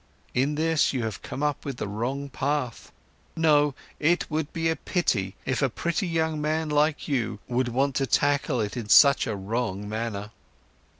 [0.33, 2.91] In this, you have come up with the wrong path.
[3.35, 7.93] No, it would be a pity, if a pretty young man like you would want
[7.97, 10.31] to tackle it in such a wrong manner."